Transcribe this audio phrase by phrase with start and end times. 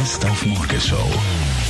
[0.00, 0.96] Best auf Morgenshow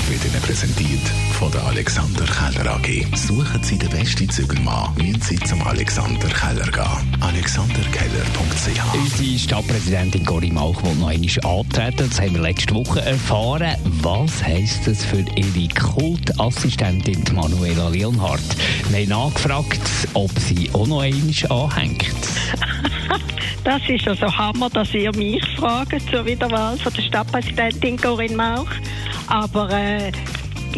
[0.08, 3.04] wird Ihnen präsentiert von der Alexander Keller AG.
[3.16, 7.16] Suchen Sie den besten Zügelmann, müssen Sie zum Alexander Keller gehen.
[7.22, 12.08] AlexanderKeller.ch Unsere Stadtpräsidentin Corinne Mauch will noch einmal antreten.
[12.08, 13.74] Das haben wir letzte Woche erfahren.
[14.00, 18.40] Was heisst das für ihre Kultassistentin Manuela Leonhardt?
[18.90, 19.80] Wir haben nachgefragt,
[20.14, 22.06] ob sie auch noch einmal anhängt.
[23.64, 28.68] Das ist also Hammer, dass ihr mich fragt zur Wiederwahl von der Stadtpräsidentin Corinne Mauch.
[29.28, 30.12] Aber äh,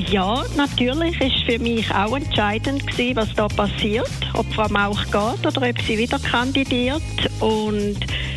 [0.09, 5.45] ja, natürlich ist für mich auch entscheidend gewesen, was da passiert, ob Frau Mauch geht
[5.45, 7.02] oder ob sie wieder kandidiert.
[7.41, 7.97] Und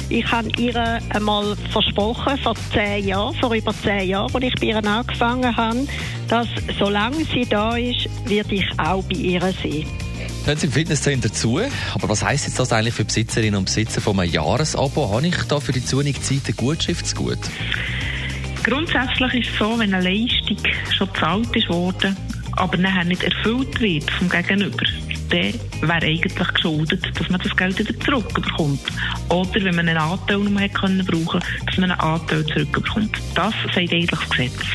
[0.10, 4.68] ich habe ihr einmal versprochen, vor zehn Jahren, vor über zehn Jahren, als ich bei
[4.68, 5.88] ihr angefangen habe,
[6.28, 6.48] dass
[6.80, 9.86] solange sie da ist, werde ich auch bei ihr sein.
[10.46, 11.60] Hören Sie im Fitnesscenter zu,
[11.94, 15.12] aber was heisst jetzt das eigentlich für Besitzerinnen und Besitzer von einem Jahresabo?
[15.12, 16.54] Habe ich da für die zunehmende Zeit zu
[17.16, 17.38] gut?
[18.66, 20.58] Grundsätzlich ist es so, wenn eine Leistung
[20.98, 22.18] schon bezahlt ist worden,
[22.54, 24.84] aber nachher nicht erfüllt wird vom Gegenüber,
[25.30, 28.80] dann wäre eigentlich geschuldet, dass man das Geld wieder zurückbekommt.
[29.30, 33.16] Oder wenn man einen Anteil noch hätte brauchen, dass man einen Anteil zurückbekommt.
[33.36, 34.66] Das sagt eigentlich das Gesetz.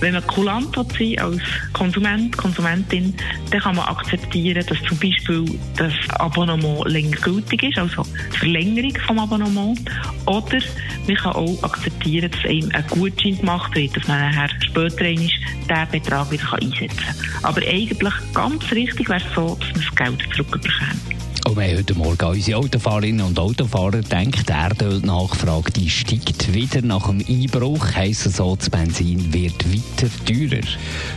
[0.00, 1.40] Wenn man kulant als
[1.72, 3.14] Konsument, Konsumentin,
[3.50, 5.44] dann kann man akzeptieren, dass zum Beispiel
[5.76, 9.78] das Abonnement länger gültig ist, also die Verlängerung vom Abonnement.
[10.26, 10.58] Oder
[11.06, 15.16] man kann auch akzeptieren, dass einem ein Gutschein gemacht wird, dass man nachher später einmal
[15.16, 17.44] diesen Betrag wieder einsetzen kann.
[17.44, 21.13] Aber eigentlich ganz richtig wäre es so, dass man das Geld zurückbekommt.
[21.46, 26.80] Und wir heute Morgen an unsere Autofahrerinnen und Autofahrer gedacht, die Erdölnachfrage die steigt wieder
[26.80, 27.94] nach dem Einbruch.
[27.94, 30.64] Heisst so, das Benzin wird weiter teurer.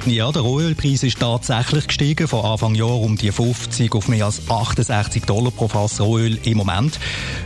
[0.06, 2.28] Ja, der Rohölpreis ist tatsächlich gestiegen.
[2.28, 6.58] Von Anfang Jahr um die 50 auf mehr als 68 Dollar pro Fass Rohöl im
[6.58, 7.00] Moment.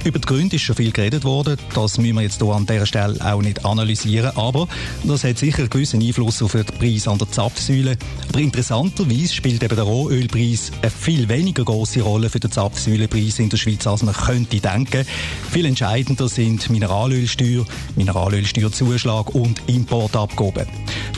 [0.04, 1.58] Über die Gründe ist schon viel geredet worden.
[1.76, 4.36] Das müssen wir jetzt hier an dieser Stelle auch nicht analysieren.
[4.36, 4.68] Aber
[5.04, 7.96] das hat sicher einen gewissen Einfluss auf den Preis an der Zapfsäule.
[8.30, 13.44] Aber interessanterweise spielt eben der Rohölpreis eine viel weniger große Rolle für den Zapfsäule Zapfsäulenpreise
[13.44, 15.06] in der Schweiz, als man könnte denken.
[15.52, 17.66] Viel entscheidender sind Mineralölsteuer,
[17.96, 20.68] Mineralölsteuerzuschlag und Importabgaben.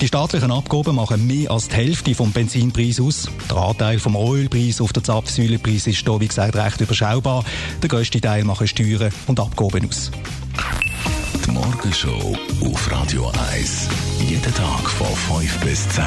[0.02, 3.30] Die staatlichen Abgaben machen mehr als die Hälfte vom Benzinpreis aus.
[3.50, 7.46] Der Anteil vom Ölpreis auf der Zapfsäulenpreis ist hier, wie gesagt, recht überschaubar.
[7.82, 10.12] Der grösste Teil machen Steuern und Abgaben aus.
[11.46, 13.90] Die Morgenshow auf Radio 1.
[14.28, 16.04] Jeden Tag von 5 bis 10.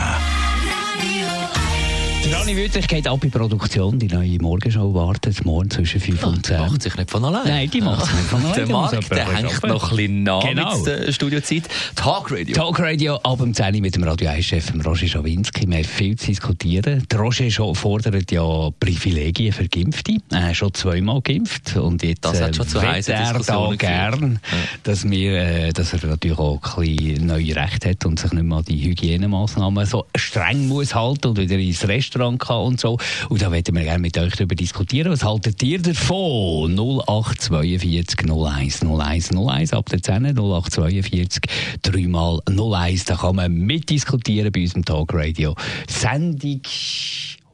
[2.25, 4.01] Rani Wüttrich geht ab in Produktion.
[4.01, 6.59] Die neue Morgenshow wartet morgen zwischen 5 und 10.
[6.59, 7.47] Macht sich nicht von allein.
[7.47, 8.55] Nein, die macht sich nicht von allein.
[8.57, 10.77] Der Die Markt, der hängt noch ein bisschen nach Genau.
[10.77, 11.69] mit der Studiozeit.
[11.95, 12.57] Talk Radio.
[12.57, 15.69] Talk Radio ab dem 10 Uhr mit dem Radio 1-Chef Roger Schawinski.
[15.69, 17.05] Wir haben viel zu diskutieren.
[17.09, 20.17] Der Roger fordert ja Privilegien für Geimpfte.
[20.33, 21.77] Er hat schon zweimal geimpft.
[21.77, 24.41] Und jetzt Das hat äh, schon zu heissen er da gern,
[24.83, 28.53] dass, wir, äh, dass er natürlich auch ein bisschen neue Rechte hat und sich nicht
[28.53, 32.99] an die Hygienemaßnahmen so streng muss halten und wieder ins Restaurant kann und so.
[33.29, 35.11] Und da werden wir gerne mit euch darüber diskutieren.
[35.13, 36.77] Was haltet ihr davon?
[36.77, 41.43] 0842 01 01 01 ab der 10 0842
[41.83, 43.05] 3 mal 01.
[43.05, 45.55] Da kann man mitdiskutieren bei unserem Talk Radio.
[45.89, 46.61] Sendung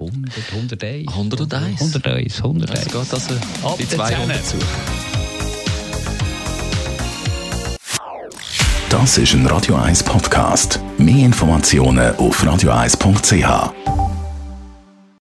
[0.01, 1.09] 100, 101.
[1.09, 1.81] 101.
[1.81, 2.79] 101, 101.
[2.79, 4.57] Es geht also Ab die der 200 zu.
[8.93, 10.79] Das ist ein Radio 1 Podcast.
[10.99, 14.02] Mehr Informationen auf radio1.ch.